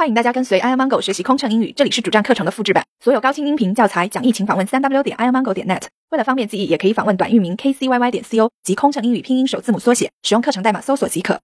[0.00, 5.82] 欢迎大家跟随 i amango 学习空乘英语，这里是主站课程的复制版，所有高清音频教材讲义，请访问三 w 点 i amango 点 net。
[6.08, 11.38] 为了方便记忆，也可以访问短域名 kcyy 点 co 及空乘英语拼音首字母缩写，使用课程代码搜索即可。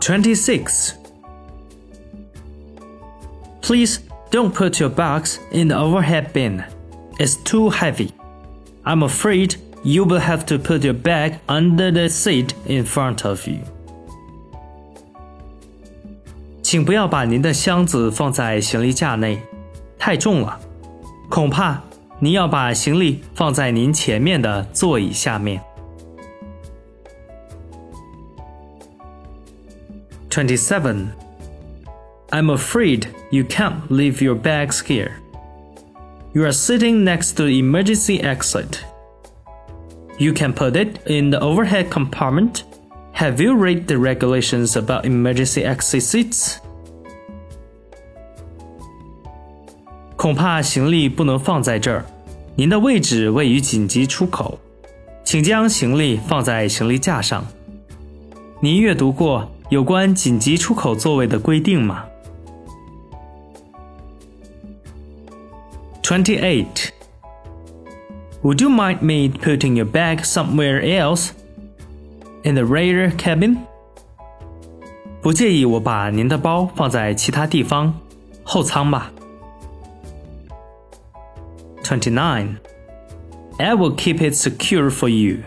[0.00, 0.94] 26.
[3.60, 4.00] Please
[4.30, 6.64] don't put your box in the overhead bin.
[7.18, 8.12] It's too heavy.
[8.84, 13.46] I'm afraid you will have to put your bag under the seat in front of
[13.46, 13.58] you.
[16.67, 19.39] 请不要把您的箱子放在行李架内，
[19.97, 20.59] 太重了。
[21.29, 21.81] 恐怕
[22.19, 25.61] 您要把行李放在您前面的座椅下面。
[30.29, 31.07] 27.
[32.29, 35.11] I'm afraid you can't leave your bags here.
[36.33, 38.79] You are sitting next to the emergency exit.
[40.17, 42.63] You can put it in the overhead compartment.
[43.17, 46.57] Have you read the regulations about emergency exit seats?
[50.15, 52.05] 恐怕行李不能放在这儿。
[52.55, 54.59] 您的位置位于紧急出口，
[55.23, 57.45] 请将行李放在行李架上。
[58.59, 62.05] 您阅读过有关紧急出口座位的规定吗？
[66.03, 66.65] 28.
[68.43, 71.31] Would you mind me putting your bag somewhere else?
[72.47, 73.57] In the rear cabin?
[75.21, 77.93] 不介意我把您的包放在其他地方，
[78.43, 79.11] 后舱吧。
[81.83, 82.57] 29.
[83.57, 85.37] I will keep it secure for you.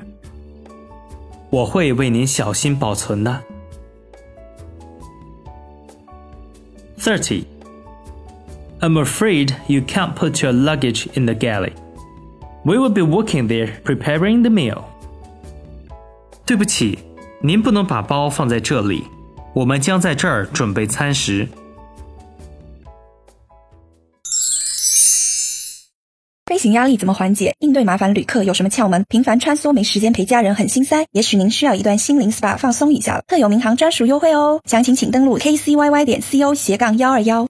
[1.50, 3.42] 我会为您小心保存的。
[6.98, 7.44] 30.
[8.80, 11.72] I'm afraid you can't put your luggage in the galley.
[12.64, 14.84] We will be working there preparing the meal.
[16.51, 16.99] 对不起，
[17.41, 19.01] 您不能把包放在这里，
[19.53, 21.47] 我们将在这儿准备餐食。
[26.45, 27.55] 飞行压力怎么缓解？
[27.59, 29.05] 应对麻烦旅客有什么窍门？
[29.07, 33.23] 频繁穿梭没时间陪家人很心塞，也许您需要一段心灵 SPA 放松一下了。
[33.27, 37.47] 特有民航专属优惠哦，详情请登录 kcyy 点 co 斜杠幺二幺。